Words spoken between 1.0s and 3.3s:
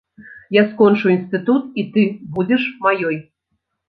інстытут, і ты будзеш маёй.